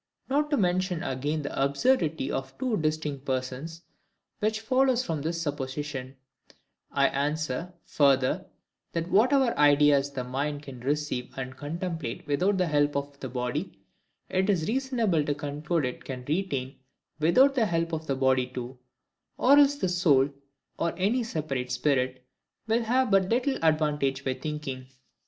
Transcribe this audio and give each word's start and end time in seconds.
Not 0.27 0.49
to 0.49 0.57
mention 0.57 1.03
again 1.03 1.43
the 1.43 1.63
absurdity 1.63 2.31
of 2.31 2.57
two 2.57 2.75
distinct 2.77 3.23
persons, 3.23 3.83
which 4.39 4.61
follows 4.61 5.05
from 5.05 5.21
this 5.21 5.39
supposition, 5.39 6.15
I 6.91 7.07
answer, 7.09 7.71
further,—That 7.85 9.11
whatever 9.11 9.55
ideas 9.59 10.09
the 10.09 10.23
mind 10.23 10.63
can 10.63 10.79
receive 10.79 11.31
and 11.37 11.55
contemplate 11.55 12.25
without 12.25 12.57
the 12.57 12.65
help 12.65 12.95
of 12.95 13.19
the 13.19 13.29
body, 13.29 13.77
it 14.27 14.49
is 14.49 14.67
reasonable 14.67 15.23
to 15.23 15.35
conclude 15.35 15.85
it 15.85 16.03
can 16.03 16.25
retain 16.27 16.79
without 17.19 17.53
the 17.53 17.67
help 17.67 17.93
of 17.93 18.07
the 18.07 18.15
body 18.15 18.47
too; 18.47 18.79
or 19.37 19.59
else 19.59 19.75
the 19.75 19.87
soul, 19.87 20.29
or 20.79 20.95
any 20.97 21.21
separate 21.21 21.71
spirit, 21.71 22.25
will 22.65 22.81
have 22.81 23.11
but 23.11 23.29
little 23.29 23.59
advantage 23.61 24.25
by 24.25 24.33
thinking. 24.33 24.87